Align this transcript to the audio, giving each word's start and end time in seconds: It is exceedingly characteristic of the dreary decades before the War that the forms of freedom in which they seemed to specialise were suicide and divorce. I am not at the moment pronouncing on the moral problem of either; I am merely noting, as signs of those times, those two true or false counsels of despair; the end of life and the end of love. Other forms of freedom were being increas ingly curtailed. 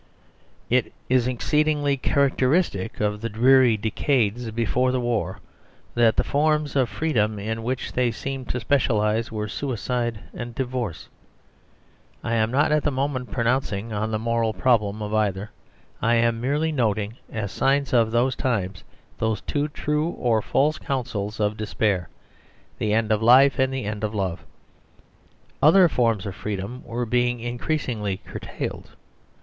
It 0.67 0.91
is 1.09 1.27
exceedingly 1.27 1.95
characteristic 1.95 2.99
of 2.99 3.21
the 3.21 3.29
dreary 3.29 3.77
decades 3.77 4.49
before 4.49 4.91
the 4.91 4.99
War 4.99 5.37
that 5.93 6.17
the 6.17 6.23
forms 6.23 6.75
of 6.75 6.89
freedom 6.89 7.37
in 7.37 7.61
which 7.61 7.93
they 7.93 8.09
seemed 8.09 8.49
to 8.49 8.59
specialise 8.59 9.31
were 9.31 9.47
suicide 9.47 10.19
and 10.33 10.55
divorce. 10.55 11.07
I 12.23 12.33
am 12.33 12.49
not 12.49 12.71
at 12.71 12.81
the 12.81 12.89
moment 12.89 13.29
pronouncing 13.29 13.93
on 13.93 14.09
the 14.09 14.17
moral 14.17 14.53
problem 14.53 15.03
of 15.03 15.13
either; 15.13 15.51
I 16.01 16.15
am 16.15 16.41
merely 16.41 16.71
noting, 16.71 17.17
as 17.31 17.51
signs 17.51 17.93
of 17.93 18.09
those 18.09 18.35
times, 18.35 18.83
those 19.19 19.41
two 19.41 19.67
true 19.67 20.07
or 20.07 20.41
false 20.41 20.79
counsels 20.79 21.39
of 21.39 21.57
despair; 21.57 22.09
the 22.79 22.91
end 22.91 23.11
of 23.11 23.21
life 23.21 23.59
and 23.59 23.71
the 23.71 23.85
end 23.85 24.03
of 24.03 24.15
love. 24.15 24.43
Other 25.61 25.87
forms 25.87 26.25
of 26.25 26.33
freedom 26.33 26.81
were 26.85 27.05
being 27.05 27.37
increas 27.37 27.85
ingly 27.85 28.23
curtailed. 28.25 28.89